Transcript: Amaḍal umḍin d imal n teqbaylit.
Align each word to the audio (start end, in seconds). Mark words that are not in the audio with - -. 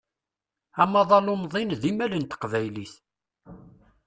Amaḍal 0.81 1.27
umḍin 1.33 1.71
d 1.81 1.83
imal 1.89 2.13
n 2.17 2.23
teqbaylit. 2.25 2.93